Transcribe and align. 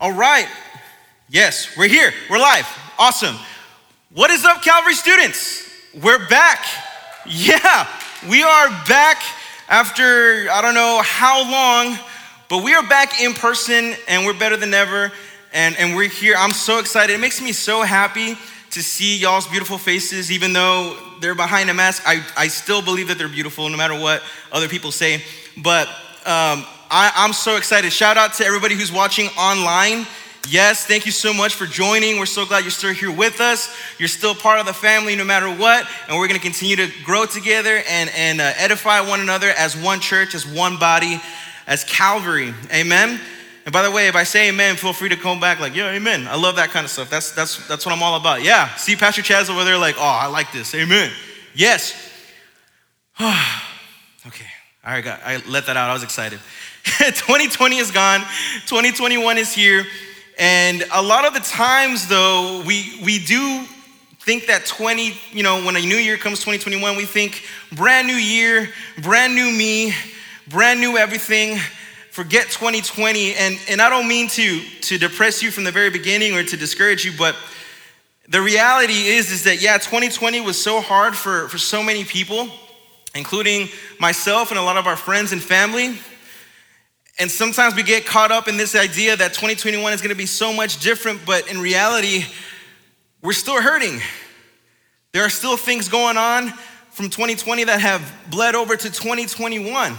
All 0.00 0.12
right. 0.12 0.46
Yes, 1.28 1.76
we're 1.76 1.88
here. 1.88 2.12
We're 2.30 2.38
live. 2.38 2.68
Awesome. 3.00 3.34
What 4.14 4.30
is 4.30 4.44
up, 4.44 4.62
Calvary 4.62 4.94
students? 4.94 5.68
We're 6.02 6.24
back. 6.28 6.64
Yeah, 7.30 7.86
we 8.30 8.42
are 8.42 8.68
back 8.88 9.20
after 9.68 10.48
I 10.50 10.62
don't 10.62 10.72
know 10.72 11.02
how 11.04 11.42
long, 11.50 11.98
but 12.48 12.64
we 12.64 12.72
are 12.72 12.82
back 12.88 13.20
in 13.20 13.34
person 13.34 13.94
and 14.06 14.24
we're 14.24 14.38
better 14.38 14.56
than 14.56 14.72
ever. 14.72 15.12
And, 15.52 15.76
and 15.76 15.94
we're 15.94 16.08
here. 16.08 16.34
I'm 16.38 16.54
so 16.54 16.78
excited. 16.78 17.12
It 17.12 17.18
makes 17.18 17.42
me 17.42 17.52
so 17.52 17.82
happy 17.82 18.38
to 18.70 18.82
see 18.82 19.18
y'all's 19.18 19.46
beautiful 19.46 19.76
faces, 19.76 20.32
even 20.32 20.54
though 20.54 20.96
they're 21.20 21.34
behind 21.34 21.68
a 21.68 21.74
mask. 21.74 22.04
I, 22.06 22.24
I 22.34 22.48
still 22.48 22.80
believe 22.80 23.08
that 23.08 23.18
they're 23.18 23.28
beautiful, 23.28 23.68
no 23.68 23.76
matter 23.76 23.98
what 23.98 24.22
other 24.50 24.68
people 24.68 24.90
say. 24.90 25.22
But 25.58 25.86
um, 26.24 26.64
I, 26.90 27.12
I'm 27.14 27.32
so 27.32 27.56
excited. 27.56 27.92
Shout 27.92 28.16
out 28.16 28.34
to 28.34 28.44
everybody 28.44 28.74
who's 28.74 28.92
watching 28.92 29.28
online. 29.38 30.06
Yes, 30.48 30.86
thank 30.86 31.04
you 31.04 31.12
so 31.12 31.34
much 31.34 31.54
for 31.54 31.66
joining. 31.66 32.18
We're 32.18 32.24
so 32.24 32.46
glad 32.46 32.64
you're 32.64 32.70
still 32.70 32.94
here 32.94 33.10
with 33.10 33.40
us. 33.40 33.76
You're 33.98 34.08
still 34.08 34.34
part 34.34 34.60
of 34.60 34.66
the 34.66 34.72
family 34.72 35.14
no 35.14 35.24
matter 35.24 35.48
what. 35.48 35.86
And 36.08 36.16
we're 36.16 36.28
going 36.28 36.40
to 36.40 36.44
continue 36.44 36.76
to 36.76 36.88
grow 37.04 37.26
together 37.26 37.82
and, 37.88 38.10
and 38.16 38.40
uh, 38.40 38.52
edify 38.56 39.02
one 39.02 39.20
another 39.20 39.50
as 39.50 39.76
one 39.76 40.00
church, 40.00 40.34
as 40.34 40.46
one 40.46 40.78
body, 40.78 41.20
as 41.66 41.84
Calvary. 41.84 42.54
Amen. 42.72 43.20
And 43.66 43.72
by 43.74 43.82
the 43.82 43.90
way, 43.90 44.08
if 44.08 44.16
I 44.16 44.22
say 44.22 44.48
amen, 44.48 44.76
feel 44.76 44.94
free 44.94 45.10
to 45.10 45.16
come 45.16 45.40
back 45.40 45.60
like, 45.60 45.76
yeah, 45.76 45.90
amen. 45.90 46.26
I 46.26 46.36
love 46.36 46.56
that 46.56 46.70
kind 46.70 46.84
of 46.84 46.90
stuff. 46.90 47.10
That's, 47.10 47.32
that's, 47.32 47.68
that's 47.68 47.84
what 47.84 47.94
I'm 47.94 48.02
all 48.02 48.18
about. 48.18 48.42
Yeah. 48.42 48.74
See 48.76 48.96
Pastor 48.96 49.20
Chaz 49.20 49.50
over 49.50 49.64
there 49.64 49.76
like, 49.76 49.96
oh, 49.98 50.02
I 50.02 50.28
like 50.28 50.50
this. 50.52 50.74
Amen. 50.74 51.12
Yes. 51.54 51.92
okay. 53.20 54.46
I, 54.82 55.02
got, 55.02 55.20
I 55.22 55.42
let 55.46 55.66
that 55.66 55.76
out. 55.76 55.90
I 55.90 55.92
was 55.92 56.02
excited. 56.02 56.40
2020 56.84 57.76
is 57.76 57.90
gone. 57.90 58.20
2021 58.66 59.38
is 59.38 59.52
here. 59.52 59.84
And 60.38 60.84
a 60.92 61.02
lot 61.02 61.24
of 61.24 61.34
the 61.34 61.40
times, 61.40 62.06
though, 62.06 62.62
we, 62.64 63.00
we 63.04 63.18
do 63.18 63.64
think 64.20 64.46
that 64.46 64.66
20, 64.66 65.14
you 65.32 65.42
know, 65.42 65.64
when 65.64 65.74
a 65.74 65.80
new 65.80 65.96
year 65.96 66.16
comes 66.16 66.38
2021, 66.40 66.96
we 66.96 67.04
think 67.04 67.44
brand 67.72 68.06
new 68.06 68.14
year, 68.14 68.68
brand 69.02 69.34
new 69.34 69.50
me, 69.50 69.92
brand 70.48 70.80
new 70.80 70.96
everything. 70.96 71.58
Forget 72.12 72.46
2020. 72.48 73.34
And, 73.34 73.58
and 73.68 73.82
I 73.82 73.90
don't 73.90 74.06
mean 74.06 74.28
to, 74.28 74.60
to 74.60 74.98
depress 74.98 75.42
you 75.42 75.50
from 75.50 75.64
the 75.64 75.72
very 75.72 75.90
beginning 75.90 76.34
or 76.34 76.42
to 76.44 76.56
discourage 76.56 77.04
you, 77.04 77.12
but 77.16 77.36
the 78.28 78.42
reality 78.42 79.06
is, 79.06 79.30
is 79.30 79.44
that, 79.44 79.62
yeah, 79.62 79.78
2020 79.78 80.42
was 80.42 80.62
so 80.62 80.82
hard 80.82 81.16
for, 81.16 81.48
for 81.48 81.56
so 81.56 81.82
many 81.82 82.04
people, 82.04 82.50
including 83.14 83.68
myself 83.98 84.50
and 84.50 84.58
a 84.58 84.62
lot 84.62 84.76
of 84.76 84.86
our 84.86 84.96
friends 84.96 85.32
and 85.32 85.42
family. 85.42 85.98
And 87.18 87.30
sometimes 87.30 87.74
we 87.74 87.82
get 87.82 88.06
caught 88.06 88.30
up 88.30 88.46
in 88.46 88.56
this 88.56 88.76
idea 88.76 89.16
that 89.16 89.34
2021 89.34 89.92
is 89.92 90.00
to 90.00 90.14
be 90.14 90.26
so 90.26 90.52
much 90.52 90.80
different, 90.80 91.26
but 91.26 91.50
in 91.50 91.60
reality, 91.60 92.24
we're 93.22 93.32
still 93.32 93.60
hurting. 93.60 94.00
There 95.12 95.24
are 95.24 95.30
still 95.30 95.56
things 95.56 95.88
going 95.88 96.16
on 96.16 96.50
from 96.90 97.10
2020 97.10 97.64
that 97.64 97.80
have 97.80 98.12
bled 98.30 98.54
over 98.54 98.76
to 98.76 98.88
2021. 98.88 99.96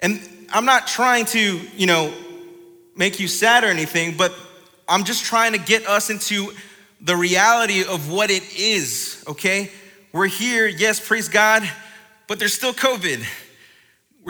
And 0.00 0.46
I'm 0.52 0.66
not 0.66 0.86
trying 0.86 1.24
to, 1.26 1.60
you 1.76 1.86
know, 1.86 2.12
make 2.96 3.18
you 3.18 3.28
sad 3.28 3.64
or 3.64 3.68
anything, 3.68 4.16
but 4.16 4.34
I'm 4.88 5.04
just 5.04 5.24
trying 5.24 5.52
to 5.52 5.58
get 5.58 5.86
us 5.86 6.10
into 6.10 6.52
the 7.00 7.16
reality 7.16 7.82
of 7.82 8.10
what 8.10 8.30
it 8.30 8.42
is, 8.58 9.24
okay? 9.26 9.70
We're 10.12 10.26
here, 10.26 10.66
yes, 10.66 11.00
praise 11.00 11.28
God, 11.28 11.68
but 12.26 12.38
there's 12.38 12.52
still 12.52 12.74
COVID. 12.74 13.24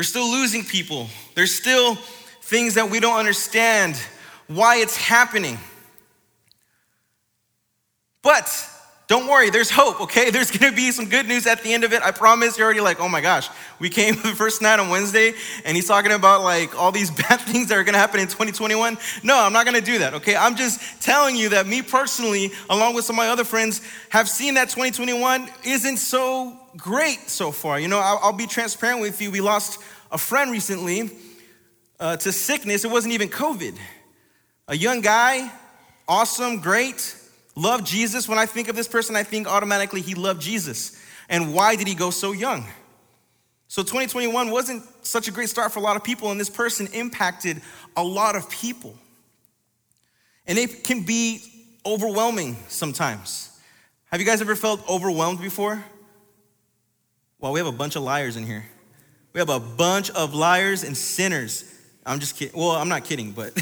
We're 0.01 0.05
still 0.05 0.31
losing 0.31 0.65
people. 0.65 1.09
There's 1.35 1.55
still 1.55 1.95
things 2.41 2.73
that 2.77 2.89
we 2.89 3.01
don't 3.01 3.19
understand 3.19 3.97
why 4.47 4.77
it's 4.77 4.97
happening. 4.97 5.59
But 8.23 8.49
don't 9.09 9.27
worry, 9.27 9.51
there's 9.51 9.69
hope, 9.69 10.01
okay? 10.01 10.31
There's 10.31 10.51
gonna 10.51 10.75
be 10.75 10.91
some 10.91 11.11
good 11.11 11.29
news 11.29 11.47
at 11.47 11.63
the 11.63 11.75
end 11.75 11.85
of 11.85 11.93
it. 11.93 12.01
I 12.01 12.13
promise 12.13 12.57
you're 12.57 12.65
already 12.65 12.81
like, 12.81 12.99
oh 12.99 13.11
my 13.11 13.21
gosh, 13.21 13.51
we 13.79 13.91
came 13.91 14.15
the 14.23 14.29
first 14.35 14.63
night 14.63 14.81
on 14.81 14.89
Wednesday 14.89 15.35
and 15.67 15.77
he's 15.77 15.87
talking 15.87 16.13
about 16.13 16.41
like 16.41 16.75
all 16.81 16.93
these 16.93 17.11
bad 17.29 17.43
things 17.43 17.69
that 17.69 17.77
are 17.77 17.85
gonna 17.85 17.99
happen 17.99 18.21
in 18.21 18.27
2021. 18.27 18.97
No, 19.23 19.39
I'm 19.39 19.53
not 19.53 19.67
gonna 19.67 19.83
do 19.83 19.99
that, 19.99 20.15
okay? 20.15 20.35
I'm 20.35 20.57
just 20.57 21.03
telling 21.03 21.37
you 21.37 21.51
that 21.51 21.67
me 21.67 21.83
personally, 21.83 22.53
along 22.71 22.95
with 22.95 23.05
some 23.05 23.17
of 23.17 23.19
my 23.19 23.29
other 23.29 23.45
friends, 23.45 23.83
have 24.09 24.31
seen 24.31 24.55
that 24.55 24.71
2021 24.71 25.51
isn't 25.63 25.99
so 25.99 26.57
great 26.77 27.29
so 27.29 27.51
far. 27.51 27.79
You 27.79 27.89
know, 27.89 27.99
I'll, 27.99 28.19
I'll 28.23 28.33
be 28.33 28.47
transparent 28.47 29.01
with 29.01 29.21
you. 29.21 29.31
We 29.31 29.41
lost 29.41 29.81
a 30.11 30.19
friend 30.19 30.51
recently 30.51 31.11
uh, 31.99 32.17
to 32.19 32.33
sickness. 32.33 32.85
It 32.85 32.91
wasn't 32.91 33.15
even 33.15 33.29
COVID. 33.29 33.77
A 34.69 34.77
young 34.77 35.01
guy, 35.01 35.51
awesome, 36.09 36.61
great, 36.61 37.15
loved 37.57 37.87
Jesus. 37.87 38.29
When 38.29 38.39
I 38.39 38.47
think 38.47 38.69
of 38.69 38.77
this 38.77 38.89
person, 38.89 39.17
I 39.17 39.23
think 39.23 39.47
automatically 39.47 40.01
he 40.01 40.15
loved 40.15 40.41
Jesus. 40.41 41.01
And 41.29 41.55
why 41.55 41.77
did 41.77 41.87
he 41.87 41.95
go 41.95 42.11
so 42.11 42.33
young? 42.33 42.65
So 43.69 43.83
2021 43.83 44.51
wasn't 44.51 44.83
such 45.07 45.29
a 45.29 45.31
great 45.31 45.49
start 45.49 45.73
for 45.73 45.79
a 45.79 45.83
lot 45.83 45.97
of 45.97 46.03
people, 46.03 46.31
and 46.33 46.41
this 46.41 46.51
person 46.51 46.89
impacted 46.93 47.63
a 47.97 48.03
lot 48.03 48.35
of 48.35 48.51
people. 48.51 48.97
And 50.47 50.59
it 50.59 50.83
can 50.83 51.03
be 51.03 51.41
overwhelming 51.87 52.57
sometimes. 52.67 53.49
Have 54.07 54.21
you 54.21 54.27
guys 54.27 54.41
ever 54.41 54.57
felt 54.57 54.87
overwhelmed 54.89 55.41
before? 55.41 55.85
Well, 57.41 57.53
we 57.53 57.61
have 57.61 57.67
a 57.67 57.73
bunch 57.73 57.97
of 57.97 58.03
liars 58.03 58.37
in 58.37 58.45
here. 58.45 58.67
We 59.33 59.39
have 59.39 59.49
a 59.49 59.61
bunch 59.61 60.11
of 60.11 60.35
liars 60.35 60.85
and 60.85 60.95
sinners. 60.95 61.65
I'm 62.05 62.21
just 62.21 62.37
kidding. 62.37 62.59
Well, 62.59 62.73
I'm 62.73 62.91
not 62.91 63.05
kidding, 63.05 63.33
but 63.33 63.59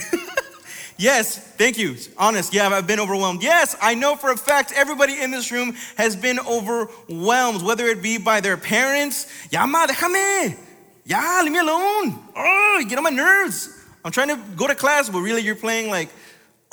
yes, 0.97 1.39
thank 1.39 1.79
you. 1.79 1.95
Honest, 2.17 2.53
yeah, 2.53 2.69
I've 2.69 2.89
been 2.89 2.99
overwhelmed. 2.99 3.41
Yes, 3.41 3.77
I 3.81 3.95
know 3.95 4.17
for 4.17 4.33
a 4.33 4.37
fact 4.37 4.73
everybody 4.75 5.21
in 5.21 5.31
this 5.31 5.53
room 5.53 5.77
has 5.97 6.17
been 6.17 6.41
overwhelmed, 6.41 7.63
whether 7.63 7.87
it 7.87 8.03
be 8.03 8.19
by 8.19 8.41
their 8.41 8.57
parents. 8.57 9.33
Ya, 9.53 9.65
ma, 9.65 9.87
déjame. 9.87 10.59
Ya, 11.05 11.41
leave 11.45 11.53
me 11.53 11.59
alone. 11.61 12.19
Oh, 12.35 12.79
you 12.81 12.89
get 12.89 12.99
on 12.99 13.05
my 13.05 13.11
nerves. 13.11 13.87
I'm 14.05 14.11
trying 14.11 14.29
to 14.29 14.43
go 14.57 14.67
to 14.67 14.75
class, 14.75 15.09
but 15.09 15.21
really 15.21 15.43
you're 15.43 15.55
playing 15.55 15.89
like 15.89 16.09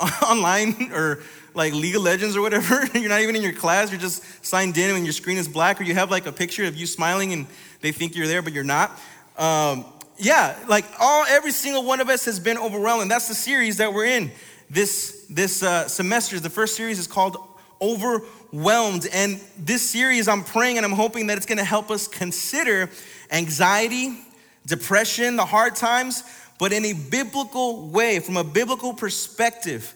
online 0.28 0.90
or 0.92 1.22
like 1.56 1.72
League 1.72 1.96
of 1.96 2.02
Legends 2.02 2.36
or 2.36 2.42
whatever. 2.42 2.86
you're 2.94 3.08
not 3.08 3.22
even 3.22 3.34
in 3.34 3.42
your 3.42 3.52
class. 3.52 3.90
You're 3.90 4.00
just 4.00 4.44
signed 4.44 4.76
in 4.76 4.94
and 4.94 5.04
your 5.04 5.12
screen 5.12 5.38
is 5.38 5.48
black, 5.48 5.80
or 5.80 5.84
you 5.84 5.94
have 5.94 6.10
like 6.10 6.26
a 6.26 6.32
picture 6.32 6.64
of 6.64 6.76
you 6.76 6.86
smiling 6.86 7.32
and 7.32 7.46
they 7.80 7.92
think 7.92 8.14
you're 8.14 8.26
there, 8.26 8.42
but 8.42 8.52
you're 8.52 8.62
not. 8.62 8.90
Um, 9.38 9.84
yeah, 10.18 10.56
like 10.68 10.84
all 11.00 11.24
every 11.28 11.50
single 11.50 11.82
one 11.82 12.00
of 12.00 12.08
us 12.08 12.26
has 12.26 12.38
been 12.38 12.58
overwhelmed. 12.58 13.02
And 13.02 13.10
That's 13.10 13.28
the 13.28 13.34
series 13.34 13.78
that 13.78 13.92
we're 13.92 14.06
in 14.06 14.30
this 14.70 15.26
this 15.30 15.62
uh, 15.62 15.88
semester. 15.88 16.38
The 16.38 16.50
first 16.50 16.76
series 16.76 16.98
is 16.98 17.06
called 17.06 17.36
Overwhelmed, 17.80 19.06
and 19.12 19.40
this 19.58 19.82
series 19.82 20.28
I'm 20.28 20.44
praying 20.44 20.76
and 20.76 20.86
I'm 20.86 20.92
hoping 20.92 21.26
that 21.28 21.36
it's 21.36 21.46
going 21.46 21.58
to 21.58 21.64
help 21.64 21.90
us 21.90 22.06
consider 22.06 22.90
anxiety, 23.30 24.18
depression, 24.66 25.36
the 25.36 25.44
hard 25.44 25.74
times, 25.76 26.22
but 26.58 26.72
in 26.72 26.84
a 26.84 26.92
biblical 26.92 27.88
way, 27.88 28.20
from 28.20 28.36
a 28.36 28.44
biblical 28.44 28.94
perspective, 28.94 29.94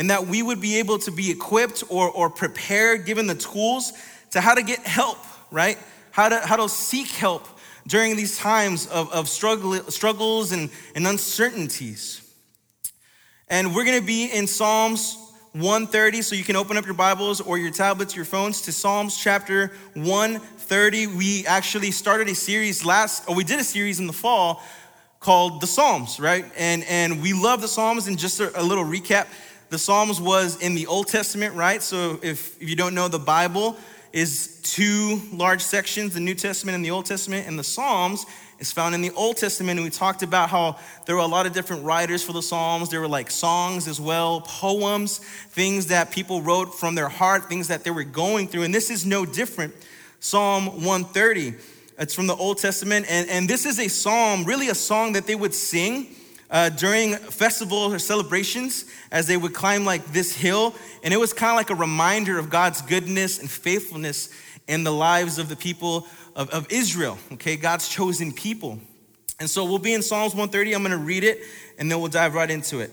and 0.00 0.10
that 0.10 0.26
we 0.26 0.42
would 0.42 0.60
be 0.60 0.80
able 0.80 0.98
to 0.98 1.12
be 1.12 1.30
equipped 1.30 1.84
or 1.88 2.10
or 2.10 2.28
prepared, 2.28 3.06
given 3.06 3.28
the 3.28 3.36
tools 3.36 3.92
to 4.32 4.40
how 4.40 4.54
to 4.54 4.62
get 4.62 4.80
help, 4.80 5.18
right? 5.52 5.78
how 6.10 6.28
to, 6.28 6.38
how 6.40 6.56
to 6.56 6.68
seek 6.68 7.08
help 7.08 7.46
during 7.86 8.16
these 8.16 8.38
times 8.38 8.86
of, 8.88 9.12
of 9.12 9.28
struggle, 9.28 9.74
struggles 9.90 10.52
and, 10.52 10.70
and 10.94 11.06
uncertainties. 11.06 12.20
And 13.48 13.74
we're 13.74 13.84
gonna 13.84 14.00
be 14.00 14.26
in 14.26 14.46
Psalms 14.46 15.16
130, 15.52 16.22
so 16.22 16.36
you 16.36 16.44
can 16.44 16.56
open 16.56 16.76
up 16.76 16.84
your 16.84 16.94
Bibles 16.94 17.40
or 17.40 17.58
your 17.58 17.72
tablets, 17.72 18.14
your 18.14 18.24
phones 18.24 18.62
to 18.62 18.72
Psalms 18.72 19.18
chapter 19.20 19.72
130. 19.94 21.08
We 21.08 21.44
actually 21.46 21.90
started 21.90 22.28
a 22.28 22.34
series 22.34 22.84
last, 22.84 23.28
or 23.28 23.34
we 23.34 23.42
did 23.42 23.58
a 23.58 23.64
series 23.64 23.98
in 23.98 24.06
the 24.06 24.12
fall 24.12 24.62
called 25.18 25.60
the 25.60 25.66
Psalms, 25.66 26.20
right? 26.20 26.44
And, 26.56 26.84
and 26.84 27.20
we 27.20 27.32
love 27.32 27.60
the 27.60 27.68
Psalms, 27.68 28.06
and 28.06 28.16
just 28.16 28.38
a, 28.38 28.60
a 28.60 28.62
little 28.62 28.84
recap. 28.84 29.26
The 29.70 29.78
Psalms 29.78 30.20
was 30.20 30.60
in 30.60 30.74
the 30.74 30.88
Old 30.88 31.06
Testament, 31.06 31.54
right? 31.54 31.80
So 31.80 32.18
if, 32.22 32.60
if 32.60 32.68
you 32.68 32.74
don't 32.76 32.94
know 32.94 33.06
the 33.06 33.20
Bible, 33.20 33.76
is 34.12 34.58
two 34.62 35.20
large 35.32 35.60
sections 35.60 36.14
the 36.14 36.20
New 36.20 36.34
Testament 36.34 36.74
and 36.74 36.84
the 36.84 36.90
Old 36.90 37.06
Testament, 37.06 37.46
and 37.46 37.56
the 37.56 37.64
Psalms 37.64 38.26
is 38.58 38.72
found 38.72 38.94
in 38.94 39.00
the 39.00 39.12
Old 39.12 39.36
Testament. 39.36 39.78
And 39.78 39.84
we 39.84 39.90
talked 39.90 40.24
about 40.24 40.50
how 40.50 40.76
there 41.06 41.14
were 41.14 41.22
a 41.22 41.26
lot 41.26 41.46
of 41.46 41.52
different 41.52 41.84
writers 41.84 42.22
for 42.22 42.32
the 42.32 42.42
Psalms. 42.42 42.90
There 42.90 43.00
were 43.00 43.08
like 43.08 43.30
songs 43.30 43.86
as 43.86 44.00
well, 44.00 44.40
poems, 44.40 45.18
things 45.18 45.86
that 45.86 46.10
people 46.10 46.42
wrote 46.42 46.74
from 46.74 46.96
their 46.96 47.08
heart, 47.08 47.48
things 47.48 47.68
that 47.68 47.84
they 47.84 47.90
were 47.90 48.04
going 48.04 48.48
through. 48.48 48.64
And 48.64 48.74
this 48.74 48.90
is 48.90 49.06
no 49.06 49.24
different. 49.24 49.72
Psalm 50.18 50.66
130. 50.84 51.54
It's 51.98 52.14
from 52.14 52.26
the 52.26 52.34
Old 52.34 52.58
Testament. 52.58 53.06
And, 53.08 53.28
and 53.30 53.48
this 53.48 53.64
is 53.64 53.78
a 53.78 53.88
psalm, 53.88 54.44
really 54.44 54.68
a 54.68 54.74
song 54.74 55.12
that 55.12 55.26
they 55.26 55.36
would 55.36 55.54
sing 55.54 56.08
uh, 56.50 56.68
during 56.70 57.14
festivals 57.14 57.94
or 57.94 57.98
celebrations 57.98 58.84
as 59.10 59.26
they 59.26 59.36
would 59.36 59.54
climb 59.54 59.84
like 59.84 60.04
this 60.12 60.34
hill. 60.34 60.74
And 61.02 61.14
it 61.14 61.18
was 61.18 61.32
kind 61.32 61.50
of 61.50 61.56
like 61.56 61.70
a 61.70 61.74
reminder 61.74 62.38
of 62.38 62.50
God's 62.50 62.82
goodness 62.82 63.38
and 63.38 63.50
faithfulness 63.50 64.30
in 64.66 64.84
the 64.84 64.92
lives 64.92 65.38
of 65.38 65.48
the 65.48 65.56
people 65.56 66.06
of, 66.36 66.50
of 66.50 66.66
Israel, 66.70 67.18
okay, 67.32 67.56
God's 67.56 67.88
chosen 67.88 68.32
people. 68.32 68.78
And 69.38 69.48
so 69.48 69.64
we'll 69.64 69.78
be 69.78 69.94
in 69.94 70.02
Psalms 70.02 70.32
130. 70.32 70.74
I'm 70.74 70.82
going 70.82 70.92
to 70.92 70.98
read 70.98 71.24
it 71.24 71.40
and 71.78 71.90
then 71.90 72.00
we'll 72.00 72.10
dive 72.10 72.34
right 72.34 72.50
into 72.50 72.80
it. 72.80 72.92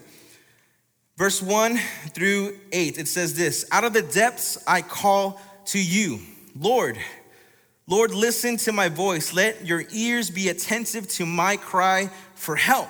Verse 1.17 1.41
1 1.41 1.77
through 2.09 2.57
8, 2.71 2.97
it 2.97 3.07
says 3.07 3.35
this 3.35 3.65
Out 3.71 3.83
of 3.83 3.93
the 3.93 4.01
depths 4.01 4.63
I 4.67 4.81
call 4.81 5.41
to 5.65 5.79
you, 5.79 6.19
Lord. 6.55 6.97
Lord, 7.87 8.13
listen 8.13 8.57
to 8.57 8.71
my 8.71 8.89
voice. 8.89 9.33
Let 9.33 9.65
your 9.65 9.83
ears 9.91 10.29
be 10.29 10.49
attentive 10.49 11.07
to 11.09 11.25
my 11.25 11.57
cry 11.57 12.09
for 12.35 12.55
help. 12.55 12.89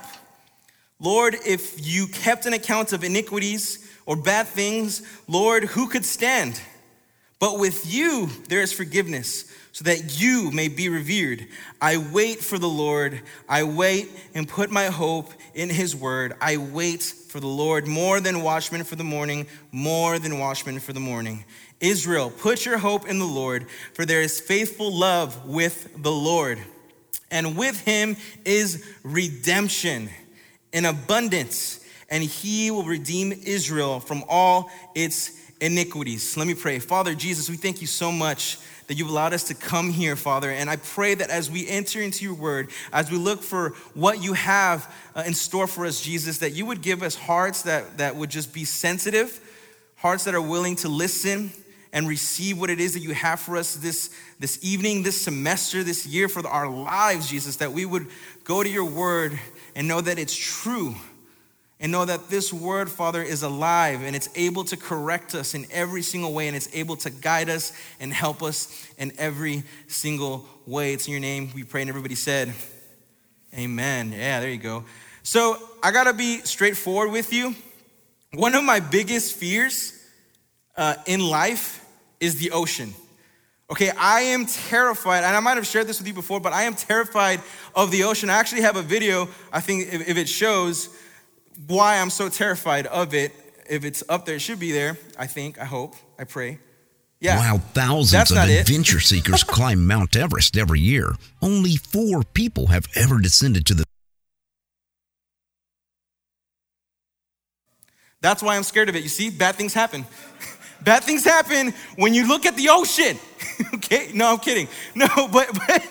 Lord, 1.00 1.36
if 1.46 1.86
you 1.86 2.08
kept 2.08 2.46
an 2.46 2.54
account 2.54 2.92
of 2.92 3.04
iniquities 3.04 3.88
or 4.06 4.16
bad 4.16 4.48
things, 4.48 5.04
Lord, 5.28 5.66
who 5.66 5.88
could 5.88 6.06
stand? 6.06 6.60
But 7.40 7.60
with 7.60 7.92
you 7.92 8.30
there 8.50 8.62
is 8.62 8.74
forgiveness, 8.74 9.46
so 9.72 9.84
that 9.84 10.20
you 10.20 10.50
may 10.50 10.70
be 10.70 10.90
revered. 10.90 11.46
I 11.80 11.98
wait 11.98 12.40
for 12.40 12.58
the 12.58 12.70
Lord. 12.70 13.22
I 13.48 13.62
wait 13.64 14.10
and 14.34 14.48
put 14.48 14.72
my 14.72 14.86
hope 14.86 15.32
in 15.54 15.70
his 15.70 15.96
word. 15.96 16.34
I 16.42 16.58
wait 16.58 17.04
for 17.04 17.40
the 17.40 17.46
Lord 17.46 17.86
more 17.86 18.20
than 18.20 18.42
watchmen 18.42 18.84
for 18.84 18.96
the 18.96 19.04
morning, 19.04 19.46
more 19.72 20.18
than 20.18 20.40
watchmen 20.40 20.80
for 20.80 20.94
the 20.94 21.00
morning. 21.00 21.46
Israel, 21.80 22.32
put 22.32 22.66
your 22.66 22.80
hope 22.80 23.08
in 23.08 23.20
the 23.20 23.26
Lord, 23.26 23.68
for 23.94 24.04
there 24.04 24.24
is 24.24 24.40
faithful 24.40 24.92
love 24.92 25.46
with 25.46 26.02
the 26.02 26.12
Lord. 26.12 26.58
And 27.30 27.56
with 27.56 27.80
him 27.82 28.18
is 28.46 28.84
redemption 29.04 30.10
in 30.74 30.86
abundance, 30.86 31.80
and 32.10 32.24
he 32.24 32.72
will 32.72 32.84
redeem 32.84 33.32
Israel 33.46 34.00
from 34.00 34.24
all 34.30 34.70
its 34.96 35.32
iniquities. 35.60 36.38
Let 36.38 36.48
me 36.48 36.54
pray. 36.54 36.80
Father 36.80 37.16
Jesus, 37.16 37.50
we 37.50 37.58
thank 37.58 37.82
you 37.82 37.88
so 37.88 38.12
much 38.12 38.58
that 38.88 38.96
you've 38.96 39.10
allowed 39.10 39.34
us 39.34 39.44
to 39.46 39.54
come 39.54 39.92
here, 39.92 40.16
Father. 40.16 40.50
And 40.50 40.70
I 40.70 40.78
pray 40.78 41.14
that 41.16 41.30
as 41.30 41.52
we 41.52 41.68
enter 41.68 42.02
into 42.02 42.24
your 42.24 42.34
word, 42.34 42.70
as 42.94 43.12
we 43.12 43.18
look 43.18 43.42
for 43.42 43.70
what 43.94 44.24
you 44.24 44.34
have 44.34 44.94
uh, 45.14 45.24
in 45.26 45.34
store 45.34 45.68
for 45.68 45.86
us, 45.86 46.02
Jesus, 46.02 46.38
that 46.40 46.52
you 46.52 46.66
would 46.66 46.82
give 46.82 47.04
us 47.04 47.16
hearts 47.16 47.64
that, 47.64 47.98
that 47.98 48.16
would 48.16 48.30
just 48.30 48.54
be 48.54 48.64
sensitive, 48.64 49.42
hearts 49.98 50.24
that 50.24 50.36
are 50.36 50.42
willing 50.42 50.78
to 50.78 50.90
listen 50.90 51.52
and 51.92 52.08
receive 52.08 52.60
what 52.60 52.70
it 52.70 52.80
is 52.80 52.94
that 52.94 53.00
you 53.02 53.14
have 53.14 53.40
for 53.40 53.58
us 53.58 53.76
this, 53.76 54.10
this 54.40 54.60
evening, 54.62 55.04
this 55.04 55.22
semester, 55.22 55.84
this 55.84 56.06
year, 56.06 56.30
for 56.30 56.46
our 56.48 56.70
lives, 56.70 57.30
Jesus, 57.30 57.58
that 57.58 57.74
we 57.74 57.86
would 57.86 58.08
go 58.44 58.64
to 58.64 58.70
your 58.70 58.86
word 58.86 59.38
and 59.78 59.88
know 59.88 60.02
that 60.02 60.18
it's 60.18 60.36
true 60.36 60.96
and 61.80 61.92
know 61.92 62.04
that 62.04 62.30
this 62.32 62.52
word, 62.52 62.90
Father, 62.90 63.22
is 63.22 63.44
alive 63.44 64.02
and 64.02 64.16
it's 64.16 64.28
able 64.34 64.64
to 64.64 64.76
correct 64.76 65.36
us 65.36 65.54
in 65.54 65.68
every 65.70 66.02
single 66.02 66.34
way 66.34 66.48
and 66.48 66.58
it's 66.58 66.68
able 66.74 66.96
to 66.96 67.12
guide 67.12 67.48
us 67.48 67.72
and 68.00 68.12
help 68.12 68.42
us 68.42 68.88
in 68.98 69.14
every 69.20 69.62
single 69.86 70.48
way. 70.66 70.94
It's 70.94 71.06
in 71.06 71.12
your 71.12 71.22
name 71.22 71.52
we 71.54 71.64
pray, 71.64 71.82
and 71.82 71.90
everybody 71.90 72.16
said, 72.16 72.52
Amen. 73.54 74.12
Yeah, 74.12 74.40
there 74.40 74.50
you 74.50 74.58
go. 74.58 74.84
So 75.22 75.58
I 75.84 75.92
gotta 75.92 76.14
be 76.14 76.40
straightforward 76.40 77.12
with 77.12 77.32
you. 77.32 77.56
One 78.34 78.56
of 78.56 78.64
my 78.64 78.80
biggest 78.80 79.36
fears 79.36 79.94
uh, 80.76 80.96
in 81.06 81.20
life 81.20 81.86
is 82.20 82.38
the 82.38 82.50
ocean. 82.50 82.96
Okay, 83.70 83.90
I 83.98 84.22
am 84.22 84.46
terrified, 84.46 85.26
and 85.26 85.36
I 85.36 85.40
might 85.42 85.58
have 85.58 85.68
shared 85.68 85.88
this 85.88 86.00
with 86.00 86.08
you 86.08 86.14
before, 86.14 86.40
but 86.40 86.54
I 86.54 86.64
am 86.64 86.74
terrified 86.74 87.42
of 87.76 87.92
the 87.92 88.04
ocean. 88.04 88.30
I 88.30 88.36
actually 88.36 88.62
have 88.62 88.78
a 88.78 88.82
video, 88.82 89.28
I 89.52 89.60
think, 89.60 89.94
if, 89.94 90.08
if 90.08 90.18
it 90.18 90.30
shows 90.30 90.90
why 91.68 91.98
I'm 91.98 92.10
so 92.10 92.30
terrified 92.30 92.88
of 92.88 93.14
it. 93.14 93.34
If 93.70 93.84
it's 93.84 94.04
up 94.08 94.26
there, 94.26 94.36
it 94.36 94.40
should 94.40 94.60
be 94.60 94.72
there, 94.72 94.98
I 95.20 95.28
think, 95.28 95.60
I 95.60 95.66
hope, 95.66 95.96
I 96.18 96.24
pray. 96.24 96.60
Yeah. 97.20 97.40
While 97.40 97.58
thousands 97.58 98.32
of 98.32 98.38
adventure 98.38 99.02
seekers 99.02 99.44
climb 99.44 99.86
Mount 99.86 100.16
Everest 100.16 100.56
every 100.56 100.80
year, 100.80 101.16
only 101.42 101.76
four 101.76 102.24
people 102.24 102.68
have 102.68 102.88
ever 102.96 103.20
descended 103.20 103.66
to 103.66 103.74
the. 103.74 103.84
That's 108.22 108.42
why 108.42 108.56
I'm 108.56 108.64
scared 108.64 108.88
of 108.88 108.96
it. 108.96 109.04
You 109.04 109.10
see, 109.10 109.30
bad 109.30 109.56
things 109.56 109.74
happen. 109.74 110.06
bad 110.82 111.04
things 111.04 111.26
happen 111.26 111.74
when 111.98 112.14
you 112.14 112.28
look 112.28 112.46
at 112.46 112.56
the 112.56 112.70
ocean. 112.70 113.18
okay? 113.76 114.12
No, 114.14 114.34
I'm 114.34 114.40
kidding. 114.40 114.68
No, 114.96 115.08
but, 115.32 115.54
but, 115.54 115.88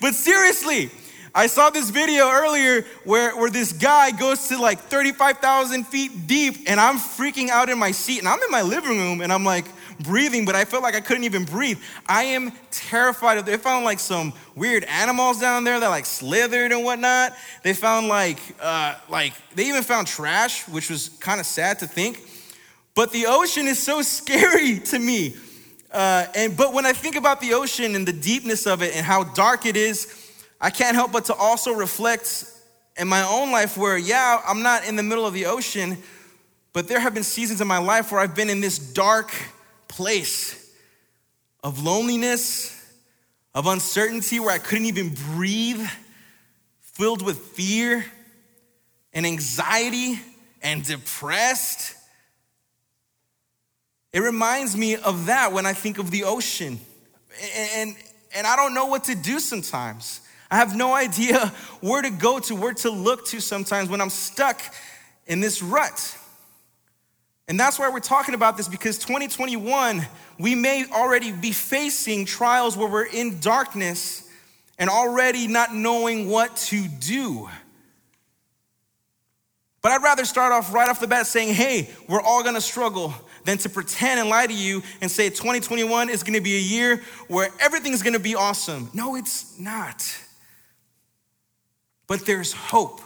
but 0.00 0.14
seriously, 0.14 0.90
I 1.34 1.46
saw 1.48 1.68
this 1.68 1.90
video 1.90 2.30
earlier 2.30 2.86
where, 3.04 3.36
where 3.36 3.50
this 3.50 3.72
guy 3.72 4.10
goes 4.10 4.48
to 4.48 4.58
like 4.58 4.80
35,000 4.80 5.84
feet 5.86 6.26
deep, 6.26 6.64
and 6.66 6.80
I'm 6.80 6.96
freaking 6.96 7.50
out 7.50 7.68
in 7.68 7.78
my 7.78 7.90
seat. 7.90 8.20
And 8.20 8.28
I'm 8.28 8.42
in 8.42 8.50
my 8.50 8.62
living 8.62 8.98
room, 8.98 9.20
and 9.20 9.30
I'm 9.30 9.44
like 9.44 9.66
breathing, 10.00 10.44
but 10.44 10.54
I 10.54 10.64
felt 10.64 10.82
like 10.82 10.94
I 10.94 11.00
couldn't 11.00 11.24
even 11.24 11.44
breathe. 11.44 11.78
I 12.06 12.24
am 12.24 12.52
terrified 12.70 13.38
of 13.38 13.44
They 13.44 13.56
found 13.58 13.84
like 13.84 13.98
some 13.98 14.32
weird 14.54 14.84
animals 14.84 15.38
down 15.38 15.64
there 15.64 15.78
that 15.78 15.88
like 15.88 16.06
slithered 16.06 16.72
and 16.72 16.84
whatnot. 16.84 17.34
They 17.62 17.74
found 17.74 18.08
like, 18.08 18.38
uh, 18.60 18.94
like, 19.08 19.34
they 19.54 19.68
even 19.68 19.82
found 19.82 20.06
trash, 20.06 20.66
which 20.68 20.90
was 20.90 21.10
kind 21.20 21.40
of 21.40 21.46
sad 21.46 21.80
to 21.80 21.86
think. 21.86 22.20
But 22.94 23.12
the 23.12 23.26
ocean 23.26 23.66
is 23.66 23.78
so 23.78 24.00
scary 24.16 24.78
to 24.80 24.98
me. 24.98 25.36
Uh, 25.96 26.26
and 26.34 26.54
but 26.54 26.74
when 26.74 26.84
I 26.84 26.92
think 26.92 27.16
about 27.16 27.40
the 27.40 27.54
ocean 27.54 27.94
and 27.94 28.06
the 28.06 28.12
deepness 28.12 28.66
of 28.66 28.82
it 28.82 28.94
and 28.94 29.06
how 29.06 29.24
dark 29.24 29.64
it 29.64 29.78
is, 29.78 30.30
I 30.60 30.68
can't 30.68 30.94
help 30.94 31.10
but 31.10 31.24
to 31.24 31.34
also 31.34 31.72
reflect 31.72 32.44
in 32.98 33.08
my 33.08 33.22
own 33.22 33.50
life 33.50 33.78
where, 33.78 33.96
yeah, 33.96 34.42
I'm 34.46 34.60
not 34.60 34.86
in 34.86 34.96
the 34.96 35.02
middle 35.02 35.24
of 35.24 35.32
the 35.32 35.46
ocean, 35.46 35.96
but 36.74 36.86
there 36.86 37.00
have 37.00 37.14
been 37.14 37.22
seasons 37.22 37.62
in 37.62 37.66
my 37.66 37.78
life 37.78 38.12
where 38.12 38.20
I've 38.20 38.34
been 38.34 38.50
in 38.50 38.60
this 38.60 38.78
dark 38.78 39.32
place 39.88 40.70
of 41.64 41.82
loneliness, 41.82 42.74
of 43.54 43.66
uncertainty, 43.66 44.38
where 44.38 44.50
I 44.50 44.58
couldn't 44.58 44.84
even 44.84 45.14
breathe, 45.32 45.80
filled 46.82 47.22
with 47.22 47.38
fear 47.38 48.04
and 49.14 49.24
anxiety 49.24 50.20
and 50.60 50.84
depressed. 50.84 51.95
It 54.16 54.20
reminds 54.20 54.74
me 54.74 54.96
of 54.96 55.26
that 55.26 55.52
when 55.52 55.66
I 55.66 55.74
think 55.74 55.98
of 55.98 56.10
the 56.10 56.24
ocean. 56.24 56.80
And, 57.74 57.94
and 58.34 58.46
I 58.46 58.56
don't 58.56 58.72
know 58.72 58.86
what 58.86 59.04
to 59.04 59.14
do 59.14 59.38
sometimes. 59.38 60.22
I 60.50 60.56
have 60.56 60.74
no 60.74 60.94
idea 60.94 61.38
where 61.82 62.00
to 62.00 62.08
go 62.08 62.38
to, 62.38 62.54
where 62.54 62.72
to 62.72 62.90
look 62.90 63.26
to 63.26 63.40
sometimes 63.40 63.90
when 63.90 64.00
I'm 64.00 64.08
stuck 64.08 64.62
in 65.26 65.40
this 65.40 65.62
rut. 65.62 66.16
And 67.46 67.60
that's 67.60 67.78
why 67.78 67.90
we're 67.90 68.00
talking 68.00 68.34
about 68.34 68.56
this 68.56 68.68
because 68.68 68.96
2021, 69.00 70.06
we 70.38 70.54
may 70.54 70.86
already 70.90 71.30
be 71.30 71.52
facing 71.52 72.24
trials 72.24 72.74
where 72.74 72.88
we're 72.88 73.04
in 73.04 73.38
darkness 73.40 74.26
and 74.78 74.88
already 74.88 75.46
not 75.46 75.74
knowing 75.74 76.30
what 76.30 76.56
to 76.56 76.88
do. 76.88 77.50
But 79.86 79.92
I'd 79.92 80.02
rather 80.02 80.24
start 80.24 80.52
off 80.52 80.74
right 80.74 80.88
off 80.88 80.98
the 80.98 81.06
bat 81.06 81.28
saying, 81.28 81.54
hey, 81.54 81.88
we're 82.08 82.20
all 82.20 82.42
gonna 82.42 82.60
struggle 82.60 83.14
than 83.44 83.56
to 83.58 83.68
pretend 83.68 84.18
and 84.18 84.28
lie 84.28 84.48
to 84.48 84.52
you 84.52 84.82
and 85.00 85.08
say 85.08 85.28
2021 85.28 86.10
is 86.10 86.24
gonna 86.24 86.40
be 86.40 86.56
a 86.56 86.60
year 86.60 87.04
where 87.28 87.50
everything's 87.60 88.02
gonna 88.02 88.18
be 88.18 88.34
awesome. 88.34 88.90
No, 88.94 89.14
it's 89.14 89.56
not. 89.60 90.04
But 92.08 92.26
there's 92.26 92.52
hope. 92.52 93.00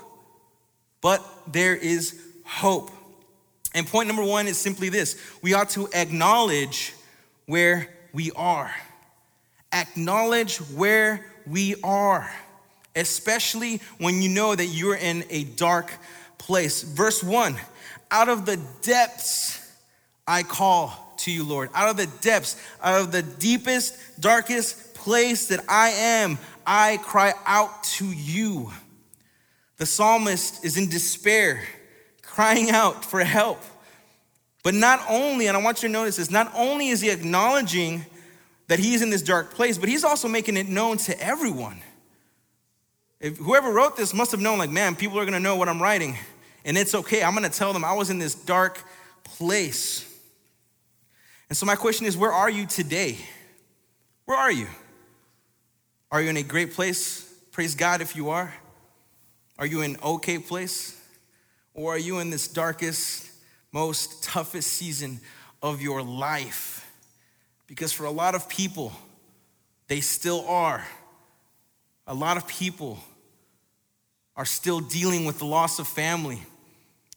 But 1.02 1.22
there 1.52 1.76
is 1.76 2.18
hope. 2.44 2.90
And 3.74 3.86
point 3.86 4.06
number 4.06 4.24
one 4.24 4.48
is 4.48 4.56
simply 4.56 4.88
this 4.88 5.20
we 5.42 5.52
ought 5.52 5.68
to 5.70 5.86
acknowledge 5.92 6.94
where 7.44 7.90
we 8.14 8.30
are. 8.34 8.74
Acknowledge 9.70 10.56
where 10.56 11.26
we 11.46 11.74
are, 11.84 12.32
especially 12.96 13.82
when 13.98 14.22
you 14.22 14.30
know 14.30 14.54
that 14.54 14.68
you're 14.68 14.96
in 14.96 15.24
a 15.28 15.44
dark 15.44 15.92
place. 16.40 16.82
Verse 16.82 17.22
one 17.22 17.56
out 18.10 18.28
of 18.28 18.44
the 18.44 18.58
depths 18.82 19.58
I 20.26 20.42
call 20.42 21.14
to 21.18 21.30
you, 21.30 21.44
Lord. 21.44 21.70
Out 21.74 21.90
of 21.90 21.96
the 21.96 22.08
depths, 22.20 22.60
out 22.82 23.00
of 23.00 23.12
the 23.12 23.22
deepest, 23.22 24.20
darkest 24.20 24.94
place 24.94 25.48
that 25.48 25.64
I 25.68 25.90
am, 25.90 26.38
I 26.66 26.98
cry 26.98 27.32
out 27.46 27.84
to 27.84 28.06
you. 28.06 28.70
The 29.76 29.86
psalmist 29.86 30.64
is 30.64 30.76
in 30.76 30.88
despair, 30.88 31.62
crying 32.22 32.70
out 32.70 33.04
for 33.04 33.20
help. 33.24 33.62
But 34.62 34.74
not 34.74 35.02
only, 35.08 35.46
and 35.46 35.56
I 35.56 35.62
want 35.62 35.82
you 35.82 35.88
to 35.88 35.92
notice 35.92 36.16
this, 36.16 36.30
not 36.30 36.52
only 36.54 36.88
is 36.88 37.00
he 37.00 37.10
acknowledging 37.10 38.04
that 38.68 38.78
he's 38.78 39.02
in 39.02 39.10
this 39.10 39.22
dark 39.22 39.54
place, 39.54 39.78
but 39.78 39.88
he's 39.88 40.04
also 40.04 40.28
making 40.28 40.56
it 40.56 40.68
known 40.68 40.98
to 40.98 41.20
everyone. 41.20 41.80
If 43.20 43.36
whoever 43.36 43.70
wrote 43.70 43.96
this 43.96 44.14
must 44.14 44.30
have 44.32 44.40
known, 44.40 44.58
like, 44.58 44.70
man, 44.70 44.96
people 44.96 45.18
are 45.18 45.24
gonna 45.24 45.40
know 45.40 45.56
what 45.56 45.68
I'm 45.68 45.80
writing, 45.80 46.16
and 46.64 46.78
it's 46.78 46.94
okay. 46.94 47.22
I'm 47.22 47.34
gonna 47.34 47.50
tell 47.50 47.72
them 47.72 47.84
I 47.84 47.92
was 47.92 48.08
in 48.08 48.18
this 48.18 48.34
dark 48.34 48.82
place. 49.24 50.06
And 51.48 51.56
so, 51.56 51.66
my 51.66 51.76
question 51.76 52.06
is, 52.06 52.16
where 52.16 52.32
are 52.32 52.48
you 52.48 52.66
today? 52.66 53.18
Where 54.24 54.38
are 54.38 54.52
you? 54.52 54.68
Are 56.10 56.22
you 56.22 56.30
in 56.30 56.36
a 56.38 56.42
great 56.42 56.72
place? 56.72 57.30
Praise 57.52 57.74
God 57.74 58.00
if 58.00 58.16
you 58.16 58.30
are. 58.30 58.54
Are 59.58 59.66
you 59.66 59.82
in 59.82 59.98
okay 60.02 60.38
place? 60.38 60.96
Or 61.74 61.94
are 61.94 61.98
you 61.98 62.18
in 62.20 62.30
this 62.30 62.48
darkest, 62.48 63.30
most 63.72 64.24
toughest 64.24 64.72
season 64.72 65.20
of 65.62 65.82
your 65.82 66.02
life? 66.02 66.90
Because 67.66 67.92
for 67.92 68.04
a 68.04 68.10
lot 68.10 68.34
of 68.34 68.48
people, 68.48 68.92
they 69.88 70.00
still 70.00 70.48
are. 70.48 70.86
A 72.06 72.14
lot 72.14 72.36
of 72.36 72.48
people 72.48 72.98
are 74.40 74.46
still 74.46 74.80
dealing 74.80 75.26
with 75.26 75.38
the 75.38 75.44
loss 75.44 75.78
of 75.78 75.86
family, 75.86 76.42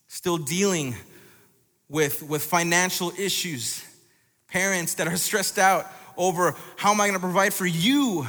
still 0.10 0.38
dealing 0.38 0.94
with, 1.88 2.22
with 2.22 2.44
financial 2.44 3.14
issues, 3.18 3.82
parents 4.50 4.96
that 4.96 5.08
are 5.08 5.16
stressed 5.16 5.58
out 5.58 5.90
over 6.18 6.54
how 6.76 6.92
am 6.92 7.00
I 7.00 7.08
gonna 7.08 7.22
provide 7.22 7.54
for 7.54 7.66
you? 7.66 8.28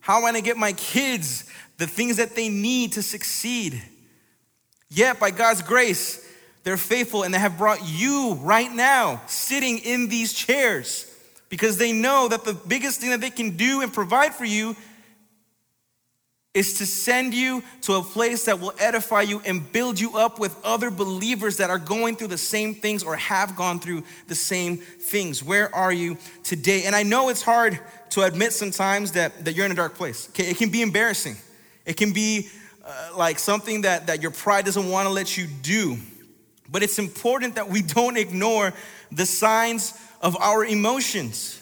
How 0.00 0.18
am 0.18 0.26
I 0.26 0.28
gonna 0.28 0.42
get 0.42 0.58
my 0.58 0.74
kids 0.74 1.50
the 1.78 1.86
things 1.86 2.18
that 2.18 2.36
they 2.36 2.50
need 2.50 2.92
to 2.92 3.02
succeed? 3.02 3.82
Yet, 4.90 5.18
by 5.18 5.30
God's 5.30 5.62
grace, 5.62 6.30
they're 6.64 6.76
faithful 6.76 7.22
and 7.22 7.32
they 7.32 7.38
have 7.38 7.56
brought 7.56 7.88
you 7.88 8.34
right 8.42 8.70
now 8.70 9.22
sitting 9.26 9.78
in 9.78 10.10
these 10.10 10.34
chairs 10.34 11.10
because 11.48 11.78
they 11.78 11.92
know 11.92 12.28
that 12.28 12.44
the 12.44 12.52
biggest 12.52 13.00
thing 13.00 13.08
that 13.08 13.22
they 13.22 13.30
can 13.30 13.56
do 13.56 13.80
and 13.80 13.90
provide 13.90 14.34
for 14.34 14.44
you 14.44 14.76
is 16.54 16.74
to 16.78 16.86
send 16.86 17.34
you 17.34 17.64
to 17.82 17.94
a 17.94 18.02
place 18.02 18.44
that 18.44 18.60
will 18.60 18.72
edify 18.78 19.22
you 19.22 19.42
and 19.44 19.72
build 19.72 19.98
you 19.98 20.16
up 20.16 20.38
with 20.38 20.56
other 20.64 20.88
believers 20.88 21.56
that 21.56 21.68
are 21.68 21.80
going 21.80 22.14
through 22.14 22.28
the 22.28 22.38
same 22.38 22.74
things 22.74 23.02
or 23.02 23.16
have 23.16 23.56
gone 23.56 23.80
through 23.80 24.04
the 24.28 24.36
same 24.36 24.76
things. 24.76 25.42
Where 25.42 25.74
are 25.74 25.92
you 25.92 26.16
today? 26.44 26.84
And 26.84 26.94
I 26.94 27.02
know 27.02 27.28
it's 27.28 27.42
hard 27.42 27.80
to 28.10 28.22
admit 28.22 28.52
sometimes 28.52 29.12
that, 29.12 29.44
that 29.44 29.56
you're 29.56 29.66
in 29.66 29.72
a 29.72 29.74
dark 29.74 29.96
place. 29.96 30.28
Okay, 30.30 30.48
it 30.48 30.56
can 30.56 30.70
be 30.70 30.80
embarrassing. 30.80 31.36
It 31.84 31.96
can 31.96 32.12
be 32.12 32.48
uh, 32.84 33.10
like 33.16 33.40
something 33.40 33.82
that, 33.82 34.06
that 34.06 34.22
your 34.22 34.30
pride 34.30 34.64
doesn't 34.64 34.88
want 34.88 35.08
to 35.08 35.12
let 35.12 35.36
you 35.36 35.48
do. 35.62 35.98
But 36.70 36.84
it's 36.84 37.00
important 37.00 37.56
that 37.56 37.68
we 37.68 37.82
don't 37.82 38.16
ignore 38.16 38.72
the 39.10 39.26
signs 39.26 39.98
of 40.20 40.36
our 40.36 40.64
emotions. 40.64 41.60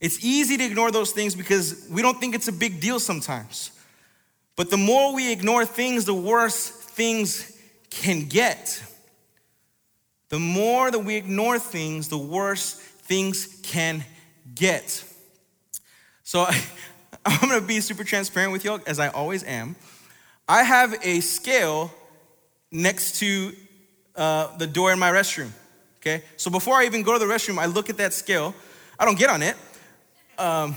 It's 0.00 0.22
easy 0.24 0.56
to 0.56 0.64
ignore 0.64 0.90
those 0.90 1.12
things 1.12 1.36
because 1.36 1.86
we 1.88 2.02
don't 2.02 2.18
think 2.18 2.34
it's 2.34 2.48
a 2.48 2.52
big 2.52 2.80
deal 2.80 2.98
sometimes. 2.98 3.70
But 4.56 4.70
the 4.70 4.76
more 4.76 5.14
we 5.14 5.32
ignore 5.32 5.64
things, 5.64 6.04
the 6.04 6.14
worse 6.14 6.70
things 6.70 7.56
can 7.90 8.28
get. 8.28 8.82
The 10.28 10.38
more 10.38 10.90
that 10.90 10.98
we 10.98 11.16
ignore 11.16 11.58
things, 11.58 12.08
the 12.08 12.18
worse 12.18 12.74
things 12.74 13.60
can 13.62 14.04
get. 14.54 15.04
So 16.22 16.40
I, 16.48 16.62
am 17.24 17.48
gonna 17.48 17.60
be 17.60 17.80
super 17.80 18.04
transparent 18.04 18.52
with 18.52 18.64
you, 18.64 18.80
as 18.86 18.98
I 18.98 19.08
always 19.08 19.44
am. 19.44 19.76
I 20.48 20.62
have 20.62 20.94
a 21.02 21.20
scale 21.20 21.92
next 22.70 23.18
to 23.20 23.52
uh, 24.16 24.56
the 24.56 24.66
door 24.66 24.92
in 24.92 24.98
my 24.98 25.10
restroom. 25.10 25.50
Okay, 25.98 26.22
so 26.36 26.50
before 26.50 26.76
I 26.76 26.84
even 26.84 27.02
go 27.02 27.12
to 27.14 27.18
the 27.18 27.32
restroom, 27.32 27.58
I 27.58 27.66
look 27.66 27.88
at 27.88 27.96
that 27.96 28.12
scale. 28.12 28.54
I 28.98 29.04
don't 29.04 29.18
get 29.18 29.30
on 29.30 29.42
it. 29.42 29.56
Um, 30.38 30.74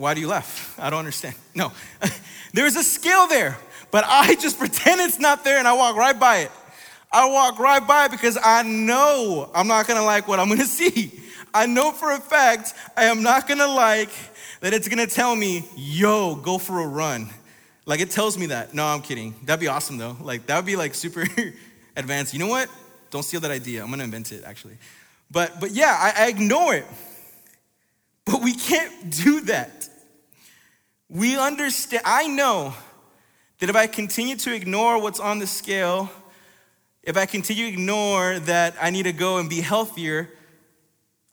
why 0.00 0.14
do 0.14 0.20
you 0.20 0.28
laugh? 0.28 0.74
I 0.78 0.88
don't 0.88 0.98
understand. 0.98 1.34
No. 1.54 1.72
There's 2.54 2.74
a 2.74 2.82
scale 2.82 3.28
there, 3.28 3.58
but 3.90 4.02
I 4.06 4.34
just 4.40 4.58
pretend 4.58 5.00
it's 5.02 5.18
not 5.18 5.44
there 5.44 5.58
and 5.58 5.68
I 5.68 5.74
walk 5.74 5.94
right 5.94 6.18
by 6.18 6.38
it. 6.38 6.50
I 7.12 7.28
walk 7.28 7.58
right 7.58 7.86
by 7.86 8.06
it 8.06 8.10
because 8.10 8.38
I 8.42 8.62
know 8.62 9.50
I'm 9.54 9.68
not 9.68 9.86
gonna 9.86 10.04
like 10.04 10.26
what 10.26 10.40
I'm 10.40 10.48
gonna 10.48 10.64
see. 10.80 11.20
I 11.52 11.66
know 11.66 11.92
for 11.92 12.12
a 12.12 12.18
fact 12.18 12.72
I 12.96 13.04
am 13.04 13.22
not 13.22 13.46
gonna 13.46 13.66
like 13.66 14.08
that 14.60 14.72
it's 14.72 14.88
gonna 14.88 15.06
tell 15.06 15.36
me, 15.36 15.68
yo, 15.76 16.34
go 16.34 16.56
for 16.56 16.80
a 16.80 16.86
run. 16.86 17.28
Like 17.84 18.00
it 18.00 18.10
tells 18.10 18.38
me 18.38 18.46
that. 18.46 18.72
No, 18.72 18.86
I'm 18.86 19.02
kidding. 19.02 19.34
That'd 19.44 19.60
be 19.60 19.68
awesome 19.68 19.98
though. 19.98 20.16
Like 20.22 20.46
that 20.46 20.56
would 20.56 20.66
be 20.66 20.76
like 20.76 20.94
super 20.94 21.26
advanced. 21.94 22.32
You 22.32 22.38
know 22.38 22.48
what? 22.48 22.70
Don't 23.10 23.22
steal 23.22 23.40
that 23.40 23.50
idea. 23.50 23.82
I'm 23.82 23.90
gonna 23.90 24.04
invent 24.04 24.32
it 24.32 24.44
actually. 24.44 24.78
But 25.30 25.60
but 25.60 25.72
yeah, 25.72 25.94
I, 25.98 26.24
I 26.24 26.28
ignore 26.28 26.74
it. 26.74 26.86
But 28.24 28.42
we 28.42 28.54
can't 28.54 29.10
do 29.10 29.40
that. 29.42 29.89
We 31.10 31.36
understand, 31.36 32.04
I 32.06 32.28
know 32.28 32.72
that 33.58 33.68
if 33.68 33.74
I 33.74 33.88
continue 33.88 34.36
to 34.36 34.54
ignore 34.54 35.02
what's 35.02 35.18
on 35.18 35.40
the 35.40 35.46
scale, 35.46 36.08
if 37.02 37.16
I 37.16 37.26
continue 37.26 37.66
to 37.66 37.72
ignore 37.72 38.38
that 38.38 38.76
I 38.80 38.90
need 38.90 39.02
to 39.02 39.12
go 39.12 39.38
and 39.38 39.50
be 39.50 39.60
healthier, 39.60 40.30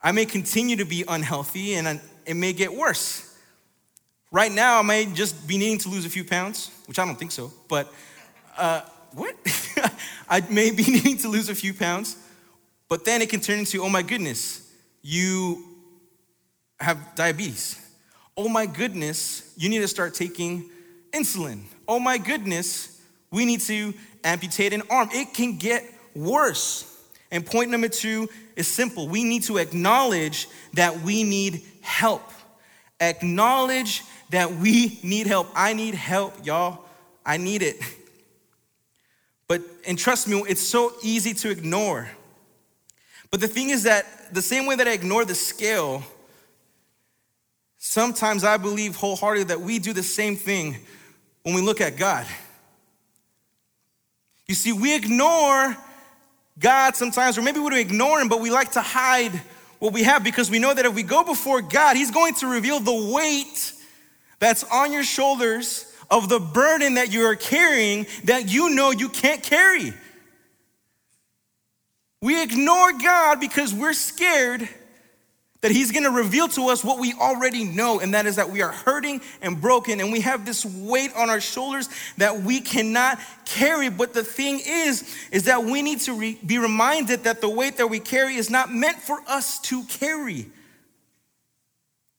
I 0.02 0.10
may 0.10 0.26
continue 0.26 0.74
to 0.76 0.84
be 0.84 1.04
unhealthy 1.06 1.74
and 1.74 2.00
it 2.26 2.34
may 2.34 2.52
get 2.52 2.74
worse. 2.74 3.38
Right 4.32 4.50
now, 4.50 4.80
I 4.80 4.82
may 4.82 5.06
just 5.06 5.46
be 5.46 5.56
needing 5.58 5.78
to 5.78 5.88
lose 5.88 6.04
a 6.04 6.10
few 6.10 6.24
pounds, 6.24 6.72
which 6.86 6.98
I 6.98 7.04
don't 7.04 7.16
think 7.16 7.30
so, 7.30 7.52
but 7.68 7.92
uh, 8.56 8.80
what? 9.12 9.36
I 10.28 10.40
may 10.50 10.72
be 10.72 10.82
needing 10.88 11.18
to 11.18 11.28
lose 11.28 11.48
a 11.50 11.54
few 11.54 11.72
pounds, 11.72 12.16
but 12.88 13.04
then 13.04 13.22
it 13.22 13.30
can 13.30 13.38
turn 13.38 13.60
into, 13.60 13.80
oh 13.84 13.88
my 13.88 14.02
goodness, 14.02 14.68
you 15.02 15.62
have 16.80 17.14
diabetes 17.14 17.87
oh 18.38 18.48
my 18.48 18.66
goodness, 18.66 19.52
you 19.56 19.68
need 19.68 19.80
to 19.80 19.88
start 19.88 20.14
taking 20.14 20.70
insulin. 21.12 21.64
Oh 21.88 21.98
my 21.98 22.18
goodness, 22.18 23.02
we 23.32 23.44
need 23.44 23.60
to 23.62 23.92
amputate 24.22 24.72
an 24.72 24.82
arm. 24.88 25.08
It 25.12 25.34
can 25.34 25.58
get 25.58 25.84
worse. 26.14 26.84
And 27.32 27.44
point 27.44 27.70
number 27.70 27.88
two 27.88 28.28
is 28.56 28.68
simple 28.68 29.08
we 29.08 29.24
need 29.24 29.42
to 29.44 29.58
acknowledge 29.58 30.48
that 30.74 31.00
we 31.00 31.24
need 31.24 31.62
help. 31.82 32.22
Acknowledge 33.00 34.04
that 34.30 34.52
we 34.52 35.00
need 35.02 35.26
help. 35.26 35.48
I 35.54 35.72
need 35.72 35.94
help, 35.94 36.46
y'all. 36.46 36.84
I 37.26 37.36
need 37.36 37.62
it. 37.62 37.76
But, 39.48 39.62
and 39.86 39.98
trust 39.98 40.28
me, 40.28 40.44
it's 40.46 40.60
so 40.60 40.92
easy 41.02 41.32
to 41.32 41.50
ignore. 41.50 42.08
But 43.30 43.40
the 43.40 43.48
thing 43.48 43.70
is 43.70 43.84
that 43.84 44.34
the 44.34 44.42
same 44.42 44.66
way 44.66 44.76
that 44.76 44.86
I 44.86 44.92
ignore 44.92 45.24
the 45.24 45.34
scale, 45.34 46.02
Sometimes 47.78 48.42
I 48.42 48.56
believe 48.56 48.96
wholeheartedly 48.96 49.44
that 49.44 49.60
we 49.60 49.78
do 49.78 49.92
the 49.92 50.02
same 50.02 50.36
thing 50.36 50.76
when 51.42 51.54
we 51.54 51.62
look 51.62 51.80
at 51.80 51.96
God. 51.96 52.26
You 54.46 54.54
see, 54.54 54.72
we 54.72 54.94
ignore 54.94 55.76
God 56.58 56.96
sometimes, 56.96 57.38
or 57.38 57.42
maybe 57.42 57.60
we 57.60 57.70
don't 57.70 57.78
ignore 57.78 58.20
Him, 58.20 58.28
but 58.28 58.40
we 58.40 58.50
like 58.50 58.72
to 58.72 58.82
hide 58.82 59.32
what 59.78 59.92
we 59.92 60.02
have 60.02 60.24
because 60.24 60.50
we 60.50 60.58
know 60.58 60.74
that 60.74 60.84
if 60.84 60.94
we 60.94 61.04
go 61.04 61.22
before 61.22 61.62
God, 61.62 61.96
He's 61.96 62.10
going 62.10 62.34
to 62.34 62.48
reveal 62.48 62.80
the 62.80 63.12
weight 63.14 63.72
that's 64.40 64.64
on 64.64 64.92
your 64.92 65.04
shoulders 65.04 65.84
of 66.10 66.28
the 66.28 66.40
burden 66.40 66.94
that 66.94 67.12
you 67.12 67.24
are 67.26 67.36
carrying 67.36 68.06
that 68.24 68.50
you 68.50 68.70
know 68.70 68.90
you 68.90 69.08
can't 69.08 69.42
carry. 69.42 69.92
We 72.20 72.42
ignore 72.42 72.92
God 72.94 73.38
because 73.38 73.72
we're 73.72 73.92
scared 73.92 74.68
that 75.60 75.72
he's 75.72 75.90
gonna 75.90 76.10
reveal 76.10 76.46
to 76.48 76.68
us 76.68 76.84
what 76.84 77.00
we 77.00 77.12
already 77.14 77.64
know, 77.64 77.98
and 77.98 78.14
that 78.14 78.26
is 78.26 78.36
that 78.36 78.50
we 78.50 78.62
are 78.62 78.70
hurting 78.70 79.20
and 79.42 79.60
broken, 79.60 80.00
and 80.00 80.12
we 80.12 80.20
have 80.20 80.46
this 80.46 80.64
weight 80.64 81.12
on 81.16 81.30
our 81.30 81.40
shoulders 81.40 81.88
that 82.16 82.42
we 82.42 82.60
cannot 82.60 83.18
carry. 83.44 83.88
But 83.88 84.12
the 84.14 84.22
thing 84.22 84.60
is, 84.64 85.16
is 85.32 85.44
that 85.44 85.64
we 85.64 85.82
need 85.82 86.00
to 86.02 86.12
re- 86.12 86.38
be 86.46 86.58
reminded 86.58 87.24
that 87.24 87.40
the 87.40 87.48
weight 87.48 87.78
that 87.78 87.88
we 87.88 87.98
carry 87.98 88.36
is 88.36 88.50
not 88.50 88.72
meant 88.72 88.98
for 88.98 89.20
us 89.26 89.58
to 89.62 89.82
carry. 89.84 90.46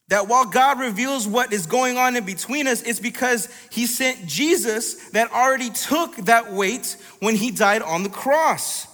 That 0.10 0.28
while 0.28 0.46
God 0.46 0.80
reveals 0.80 1.28
what 1.28 1.54
is 1.54 1.66
going 1.68 1.98
on 1.98 2.16
in 2.16 2.26
between 2.26 2.68
us, 2.68 2.82
it's 2.82 3.00
because 3.00 3.48
he 3.70 3.86
sent 3.86 4.26
Jesus 4.26 5.10
that 5.12 5.32
already 5.32 5.70
took 5.70 6.16
that 6.26 6.52
weight 6.52 6.98
when 7.20 7.36
he 7.36 7.52
died 7.52 7.84
on 7.84 8.04
the 8.04 8.10
cross. 8.10 8.88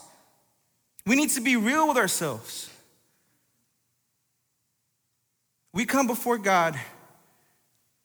We 1.08 1.16
need 1.16 1.30
to 1.32 1.42
be 1.42 1.56
real 1.56 1.88
with 1.88 1.98
ourselves. 1.98 2.70
We 5.76 5.86
come 5.86 6.08
before 6.08 6.38
God 6.38 6.80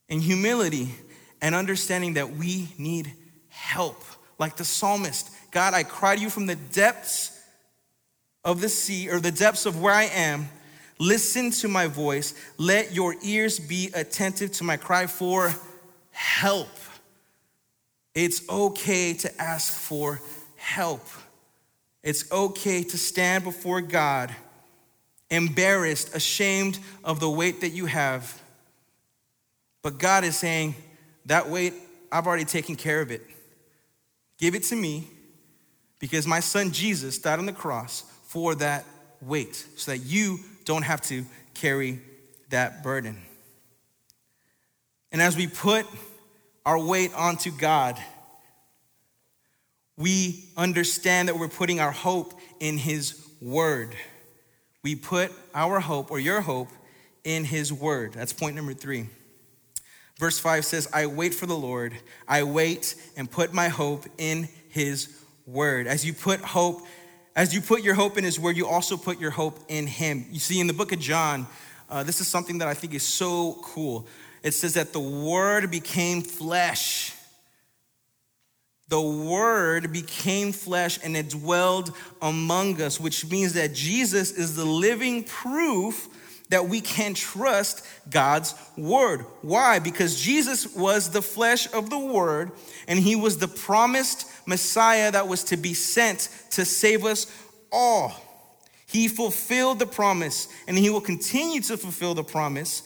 in 0.09 0.19
humility 0.19 0.89
and 1.41 1.55
understanding 1.55 2.15
that 2.15 2.33
we 2.33 2.69
need 2.77 3.12
help. 3.49 4.03
Like 4.41 4.57
the 4.57 4.65
psalmist, 4.65 5.31
God, 5.53 5.73
I 5.73 5.85
cry 5.85 6.17
to 6.17 6.21
you 6.21 6.31
from 6.31 6.47
the 6.47 6.57
depths 6.57 7.41
of 8.45 8.61
the 8.61 8.69
sea 8.69 9.09
or 9.09 9.21
the 9.21 9.31
depths 9.31 9.67
of 9.67 9.81
where 9.81 9.95
I 9.95 10.07
am. 10.07 10.49
Listen 10.99 11.53
to 11.53 11.69
my 11.69 11.87
voice. 11.87 12.35
Let 12.59 12.93
your 12.93 13.15
ears 13.23 13.61
be 13.61 13.91
attentive 13.95 14.50
to 14.55 14.65
my 14.65 14.77
cry 14.77 15.07
for 15.07 15.55
help. 16.11 16.69
It's 18.17 18.49
okay 18.49 19.15
to 19.15 19.41
ask 19.41 19.73
for 19.73 20.21
help. 20.57 21.07
It's 22.03 22.31
okay 22.33 22.83
to 22.83 22.99
stand 22.99 23.45
before 23.45 23.81
God 23.81 24.35
embarrassed, 25.31 26.15
ashamed 26.15 26.79
of 27.05 27.21
the 27.21 27.31
weight 27.31 27.61
that 27.61 27.71
you 27.71 27.87
have. 27.87 28.41
But 29.83 29.99
God 29.99 30.25
is 30.25 30.37
saying, 30.37 30.75
that 31.27 31.49
weight, 31.49 31.75
I've 32.11 32.27
already 32.27 32.45
taken 32.45 32.77
care 32.77 33.01
of 33.01 33.11
it. 33.11 33.23
Give 34.39 34.55
it 34.55 34.65
to 34.65 34.77
me 34.77 35.07
because 35.99 36.27
my 36.27 36.41
son 36.41 36.73
Jesus 36.73 37.19
died 37.19 37.39
on 37.39 37.47
the 37.47 37.53
cross 37.53 38.05
for 38.25 38.55
that 38.57 38.85
weight 39.21 39.55
so 39.77 39.93
that 39.93 39.99
you 39.99 40.41
don't 40.65 40.83
have 40.83 41.01
to 41.03 41.25
carry 41.55 42.01
that 42.49 42.83
burden. 42.83 43.21
And 45.13 45.21
as 45.21 45.37
we 45.37 45.47
put 45.47 45.87
our 46.65 46.79
weight 46.79 47.13
onto 47.15 47.51
God, 47.51 47.99
we 49.97 50.45
understand 50.57 51.29
that 51.29 51.39
we're 51.39 51.49
putting 51.49 51.81
our 51.81 51.91
hope 51.91 52.33
in 52.61 52.79
His 52.79 53.29
Word. 53.41 53.95
We 54.83 54.95
put 54.95 55.33
our 55.55 55.81
hope 55.81 56.11
or 56.11 56.19
your 56.19 56.41
hope 56.41 56.69
in 57.25 57.45
his 57.45 57.73
word. 57.73 58.15
That's 58.15 58.33
point 58.33 58.57
number 58.57 58.75
three. 58.75 59.07
Verse 60.19 60.39
5 60.39 60.65
says, 60.65 60.89
I 60.93 61.07
wait 61.07 61.35
for 61.35 61.47
the 61.47 61.57
Lord. 61.57 61.95
I 62.29 62.43
wait 62.43 62.95
and 63.17 63.31
put 63.31 63.53
my 63.53 63.69
hope 63.69 64.07
in 64.19 64.49
his 64.69 65.17
word. 65.47 65.87
As 65.87 66.05
you 66.05 66.13
put 66.13 66.41
hope 66.41 66.83
as 67.37 67.55
you 67.55 67.61
put 67.61 67.83
your 67.83 67.95
hope 67.95 68.19
in 68.19 68.25
His 68.25 68.41
Word, 68.41 68.57
you 68.57 68.67
also 68.67 68.97
put 68.97 69.21
your 69.21 69.31
hope 69.31 69.59
in 69.69 69.87
Him. 69.87 70.27
You 70.31 70.41
see, 70.41 70.61
in 70.61 70.67
the 70.67 70.73
book 70.73 70.93
of 70.93 70.99
John, 70.99 71.47
uh, 71.89 72.03
this 72.03 72.21
is 72.21 72.27
something 72.27 72.59
that 72.59 72.69
I 72.69 72.75
think 72.75 72.93
is 72.93 73.03
so 73.03 73.59
cool. 73.63 74.07
It 74.43 74.53
says 74.53 74.75
that 74.75 74.93
the 74.93 75.01
Word 75.01 75.71
became 75.71 76.23
flesh. 76.23 77.15
The 78.91 79.01
Word 79.01 79.93
became 79.93 80.53
flesh 80.53 80.99
and 81.03 81.17
it 81.17 81.31
dwelled 81.31 81.97
among 82.21 82.83
us, 82.83 83.01
which 83.01 83.25
means 83.31 83.55
that 83.55 83.73
Jesus 83.73 84.33
is 84.33 84.57
the 84.57 84.65
living 84.65 85.25
proof 85.25 86.09
that 86.51 86.69
we 86.69 86.81
can 86.81 87.15
trust 87.15 87.87
God's 88.11 88.55
word. 88.77 89.25
Why? 89.41 89.79
Because 89.79 90.21
Jesus 90.21 90.75
was 90.75 91.11
the 91.11 91.23
flesh 91.23 91.73
of 91.73 91.91
the 91.91 91.99
word 91.99 92.51
and 92.89 92.99
he 92.99 93.15
was 93.15 93.39
the 93.39 93.49
promised 93.49 94.27
Messiah 94.47 95.13
that 95.13 95.29
was 95.29 95.45
to 95.45 95.57
be 95.57 95.75
sent 95.75 96.29
to 96.51 96.65
save 96.65 97.05
us 97.05 97.33
all. 97.71 98.13
He 98.87 99.07
fulfilled 99.07 99.79
the 99.79 99.87
promise 99.87 100.49
and 100.67 100.77
he 100.77 100.91
will 100.91 101.01
continue 101.01 101.61
to 101.63 101.77
fulfill 101.77 102.15
the 102.15 102.25
promise 102.25 102.83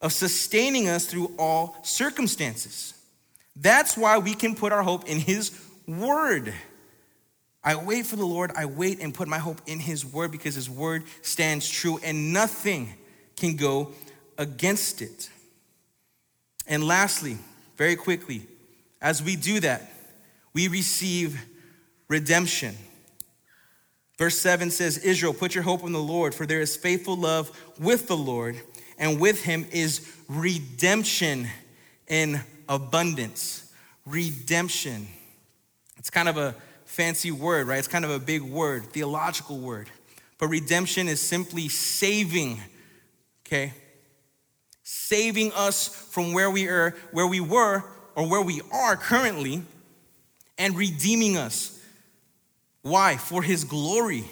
of 0.00 0.12
sustaining 0.12 0.88
us 0.88 1.06
through 1.06 1.34
all 1.36 1.76
circumstances. 1.82 2.94
That's 3.56 3.96
why 3.96 4.18
we 4.18 4.34
can 4.34 4.54
put 4.54 4.72
our 4.72 4.82
hope 4.82 5.08
in 5.08 5.18
his 5.18 5.52
word. 5.86 6.54
I 7.62 7.76
wait 7.76 8.06
for 8.06 8.16
the 8.16 8.24
Lord. 8.24 8.52
I 8.56 8.64
wait 8.64 9.00
and 9.00 9.12
put 9.12 9.28
my 9.28 9.38
hope 9.38 9.60
in 9.66 9.80
His 9.80 10.04
word 10.04 10.32
because 10.32 10.54
His 10.54 10.70
word 10.70 11.04
stands 11.22 11.68
true 11.68 12.00
and 12.02 12.32
nothing 12.32 12.94
can 13.36 13.56
go 13.56 13.92
against 14.38 15.02
it. 15.02 15.28
And 16.66 16.86
lastly, 16.86 17.36
very 17.76 17.96
quickly, 17.96 18.46
as 19.02 19.22
we 19.22 19.36
do 19.36 19.60
that, 19.60 19.92
we 20.54 20.68
receive 20.68 21.40
redemption. 22.08 22.76
Verse 24.18 24.38
7 24.38 24.70
says, 24.70 24.98
Israel, 24.98 25.32
put 25.32 25.54
your 25.54 25.64
hope 25.64 25.84
in 25.84 25.92
the 25.92 25.98
Lord, 25.98 26.34
for 26.34 26.46
there 26.46 26.60
is 26.60 26.76
faithful 26.76 27.16
love 27.16 27.50
with 27.78 28.06
the 28.06 28.16
Lord, 28.16 28.60
and 28.98 29.18
with 29.18 29.42
him 29.42 29.66
is 29.72 30.06
redemption 30.28 31.48
in 32.06 32.40
abundance. 32.70 33.70
Redemption. 34.06 35.06
It's 35.98 36.08
kind 36.08 36.30
of 36.30 36.38
a 36.38 36.54
fancy 36.86 37.30
word, 37.30 37.66
right? 37.66 37.78
It's 37.78 37.86
kind 37.86 38.06
of 38.06 38.10
a 38.10 38.18
big 38.18 38.40
word, 38.40 38.84
theological 38.86 39.58
word. 39.58 39.90
But 40.38 40.48
redemption 40.48 41.06
is 41.06 41.20
simply 41.20 41.68
saving 41.68 42.62
okay? 43.50 43.72
Saving 44.82 45.52
us 45.54 45.88
from 45.88 46.32
where 46.32 46.50
we 46.50 46.68
are, 46.68 46.94
where 47.10 47.26
we 47.26 47.40
were, 47.40 47.82
or 48.14 48.28
where 48.28 48.42
we 48.42 48.60
are 48.72 48.96
currently, 48.96 49.62
and 50.56 50.76
redeeming 50.76 51.36
us. 51.36 51.78
Why? 52.82 53.16
For 53.16 53.42
his 53.42 53.64
glory. 53.64 54.24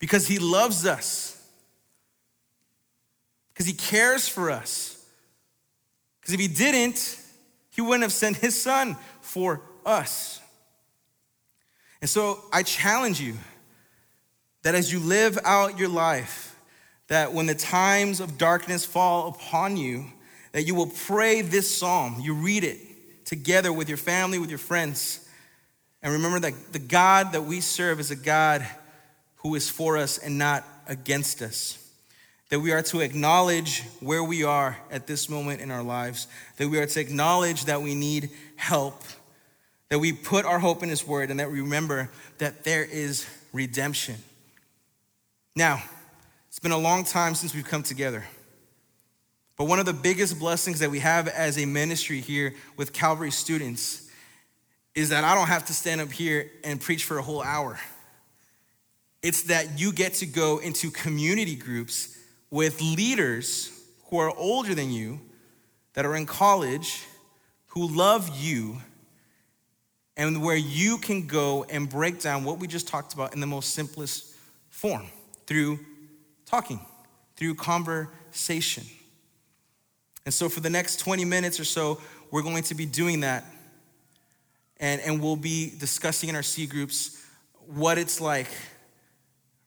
Because 0.00 0.26
he 0.26 0.38
loves 0.38 0.86
us. 0.86 1.34
Because 3.52 3.66
he 3.66 3.72
cares 3.72 4.28
for 4.28 4.50
us. 4.50 4.97
Because 6.28 6.44
if 6.44 6.50
he 6.50 6.54
didn't, 6.54 7.18
he 7.70 7.80
wouldn't 7.80 8.02
have 8.02 8.12
sent 8.12 8.36
his 8.36 8.60
son 8.60 8.98
for 9.22 9.62
us. 9.86 10.42
And 12.02 12.10
so 12.10 12.44
I 12.52 12.64
challenge 12.64 13.18
you 13.18 13.34
that 14.62 14.74
as 14.74 14.92
you 14.92 14.98
live 14.98 15.38
out 15.42 15.78
your 15.78 15.88
life, 15.88 16.54
that 17.06 17.32
when 17.32 17.46
the 17.46 17.54
times 17.54 18.20
of 18.20 18.36
darkness 18.36 18.84
fall 18.84 19.28
upon 19.28 19.78
you, 19.78 20.04
that 20.52 20.64
you 20.64 20.74
will 20.74 20.92
pray 21.06 21.40
this 21.40 21.74
psalm. 21.74 22.16
You 22.20 22.34
read 22.34 22.62
it 22.62 23.24
together 23.24 23.72
with 23.72 23.88
your 23.88 23.96
family, 23.96 24.38
with 24.38 24.50
your 24.50 24.58
friends. 24.58 25.26
And 26.02 26.12
remember 26.12 26.40
that 26.40 26.74
the 26.74 26.78
God 26.78 27.32
that 27.32 27.44
we 27.44 27.62
serve 27.62 28.00
is 28.00 28.10
a 28.10 28.16
God 28.16 28.68
who 29.36 29.54
is 29.54 29.70
for 29.70 29.96
us 29.96 30.18
and 30.18 30.36
not 30.36 30.62
against 30.88 31.40
us. 31.40 31.87
That 32.48 32.60
we 32.60 32.72
are 32.72 32.82
to 32.82 33.00
acknowledge 33.00 33.82
where 34.00 34.24
we 34.24 34.42
are 34.42 34.78
at 34.90 35.06
this 35.06 35.28
moment 35.28 35.60
in 35.60 35.70
our 35.70 35.82
lives. 35.82 36.26
That 36.56 36.68
we 36.68 36.78
are 36.78 36.86
to 36.86 37.00
acknowledge 37.00 37.66
that 37.66 37.82
we 37.82 37.94
need 37.94 38.30
help. 38.56 39.02
That 39.90 39.98
we 39.98 40.12
put 40.12 40.44
our 40.44 40.58
hope 40.58 40.82
in 40.82 40.88
His 40.88 41.06
Word 41.06 41.30
and 41.30 41.40
that 41.40 41.50
we 41.50 41.60
remember 41.60 42.10
that 42.38 42.64
there 42.64 42.84
is 42.84 43.26
redemption. 43.52 44.16
Now, 45.54 45.82
it's 46.48 46.58
been 46.58 46.72
a 46.72 46.78
long 46.78 47.04
time 47.04 47.34
since 47.34 47.54
we've 47.54 47.64
come 47.64 47.82
together. 47.82 48.24
But 49.56 49.66
one 49.66 49.78
of 49.78 49.86
the 49.86 49.92
biggest 49.92 50.38
blessings 50.38 50.78
that 50.78 50.90
we 50.90 51.00
have 51.00 51.28
as 51.28 51.58
a 51.58 51.66
ministry 51.66 52.20
here 52.20 52.54
with 52.76 52.92
Calvary 52.92 53.32
students 53.32 54.08
is 54.94 55.10
that 55.10 55.24
I 55.24 55.34
don't 55.34 55.48
have 55.48 55.66
to 55.66 55.72
stand 55.72 56.00
up 56.00 56.10
here 56.10 56.50
and 56.64 56.80
preach 56.80 57.04
for 57.04 57.18
a 57.18 57.22
whole 57.22 57.42
hour. 57.42 57.78
It's 59.22 59.42
that 59.44 59.78
you 59.78 59.92
get 59.92 60.14
to 60.14 60.26
go 60.26 60.58
into 60.58 60.90
community 60.90 61.56
groups 61.56 62.17
with 62.50 62.80
leaders 62.80 63.70
who 64.06 64.18
are 64.18 64.34
older 64.36 64.74
than 64.74 64.90
you, 64.90 65.20
that 65.94 66.06
are 66.06 66.16
in 66.16 66.26
college, 66.26 67.04
who 67.68 67.88
love 67.88 68.30
you, 68.38 68.78
and 70.16 70.42
where 70.42 70.56
you 70.56 70.98
can 70.98 71.26
go 71.26 71.64
and 71.70 71.88
break 71.88 72.20
down 72.20 72.44
what 72.44 72.58
we 72.58 72.66
just 72.66 72.88
talked 72.88 73.14
about 73.14 73.34
in 73.34 73.40
the 73.40 73.46
most 73.46 73.74
simplest 73.74 74.34
form 74.68 75.06
through 75.46 75.78
talking, 76.44 76.80
through 77.36 77.54
conversation. 77.54 78.84
And 80.24 80.34
so, 80.34 80.48
for 80.48 80.60
the 80.60 80.70
next 80.70 80.98
20 81.00 81.24
minutes 81.24 81.60
or 81.60 81.64
so, 81.64 82.00
we're 82.30 82.42
going 82.42 82.64
to 82.64 82.74
be 82.74 82.84
doing 82.84 83.20
that. 83.20 83.44
And, 84.78 85.00
and 85.00 85.22
we'll 85.22 85.36
be 85.36 85.72
discussing 85.78 86.28
in 86.28 86.36
our 86.36 86.42
C 86.42 86.66
groups 86.66 87.24
what 87.66 87.98
it's 87.98 88.20
like, 88.20 88.48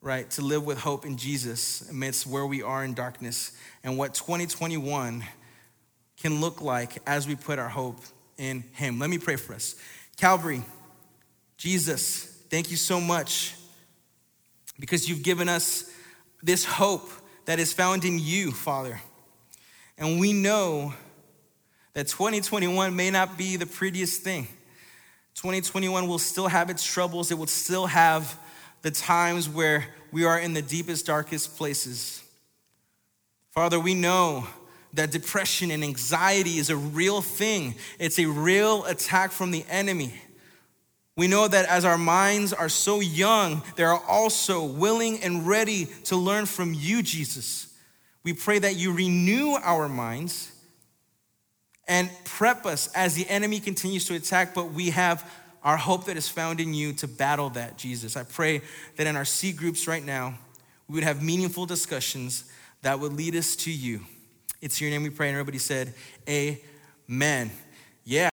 right, 0.02 0.30
to 0.32 0.42
live 0.42 0.66
with 0.66 0.80
hope 0.80 1.06
in 1.06 1.16
Jesus 1.16 1.88
amidst 1.90 2.26
where 2.26 2.46
we 2.46 2.64
are 2.64 2.84
in 2.84 2.96
darkness 2.96 3.52
and 3.84 3.98
what 3.98 4.16
2021 4.16 5.24
can 6.18 6.42
look 6.42 6.60
like 6.60 6.98
as 7.06 7.28
we 7.28 7.36
put 7.36 7.60
our 7.60 7.70
hope 7.70 8.00
in 8.38 8.64
Him. 8.74 8.98
Let 8.98 9.12
me 9.12 9.20
pray 9.20 9.36
for 9.36 9.54
us. 9.54 9.76
Calvary, 10.18 10.64
Jesus, 11.58 12.26
thank 12.50 12.72
you 12.72 12.78
so 12.78 13.00
much 13.00 13.54
because 14.80 15.08
you've 15.08 15.22
given 15.22 15.48
us 15.48 15.92
this 16.42 16.66
hope 16.66 17.08
that 17.46 17.60
is 17.60 17.72
found 17.72 18.04
in 18.04 18.18
you, 18.18 18.52
Father. 18.52 19.00
And 20.00 20.20
we 20.20 20.34
know 20.34 20.96
that 21.94 22.08
2021 22.08 22.96
may 22.96 23.12
not 23.12 23.38
be 23.38 23.56
the 23.56 23.68
prettiest 23.68 24.24
thing. 24.24 24.48
2021 25.36 26.08
will 26.08 26.18
still 26.18 26.48
have 26.48 26.72
its 26.72 26.84
troubles, 26.84 27.30
it 27.30 27.38
will 27.38 27.46
still 27.46 27.86
have 27.86 28.36
the 28.82 28.92
times 28.92 29.48
where 29.48 29.86
we 30.12 30.26
are 30.26 30.40
in 30.40 30.54
the 30.54 30.62
deepest, 30.62 31.06
darkest 31.06 31.58
places. 31.58 32.24
Father, 33.52 33.80
we 33.80 33.94
know 33.94 34.48
that 34.94 35.12
depression 35.12 35.72
and 35.72 35.84
anxiety 35.84 36.58
is 36.58 36.70
a 36.70 36.76
real 36.76 37.22
thing, 37.22 37.76
it's 38.00 38.20
a 38.20 38.26
real 38.26 38.86
attack 38.86 39.32
from 39.32 39.52
the 39.52 39.66
enemy. 39.70 40.14
We 41.18 41.28
know 41.28 41.48
that 41.48 41.66
as 41.66 41.86
our 41.86 41.98
minds 41.98 42.54
are 42.54 42.70
so 42.70 43.00
young, 43.00 43.62
they 43.76 43.84
are 43.84 44.02
also 44.08 44.64
willing 44.64 45.22
and 45.22 45.46
ready 45.46 45.86
to 46.06 46.16
learn 46.16 46.46
from 46.46 46.74
you, 46.74 47.04
Jesus. 47.04 47.74
We 48.24 48.34
pray 48.34 48.60
that 48.60 48.76
you 48.76 48.94
renew 48.94 49.58
our 49.62 49.90
minds 49.90 50.52
and 51.88 52.10
prep 52.24 52.66
us 52.66 52.88
as 52.94 53.16
the 53.16 53.28
enemy 53.28 53.60
continues 53.60 54.06
to 54.06 54.16
attack, 54.16 54.54
but 54.54 54.72
we 54.72 54.92
have 54.92 55.30
our 55.64 55.78
hope 55.78 56.06
that 56.06 56.18
is 56.18 56.28
found 56.28 56.60
in 56.60 56.74
you 56.74 56.94
to 56.94 57.08
battle 57.08 57.50
that, 57.52 57.78
Jesus. 57.78 58.18
I 58.18 58.24
pray 58.24 58.62
that 58.96 59.08
in 59.08 59.16
our 59.16 59.26
C 59.26 59.52
groups 59.52 59.88
right 59.88 60.04
now, 60.04 60.36
we 60.88 60.96
would 60.96 61.04
have 61.04 61.22
meaningful 61.22 61.66
discussions 61.66 62.46
that 62.82 63.00
would 63.00 63.14
lead 63.14 63.36
us 63.36 63.56
to 63.58 63.72
you. 63.72 64.02
It's 64.62 64.82
your 64.82 64.90
name 64.90 65.04
we 65.04 65.10
pray, 65.10 65.28
and 65.28 65.36
everybody 65.36 65.58
said, 65.58 65.94
Amen. 66.28 67.52
Yeah. 68.04 68.30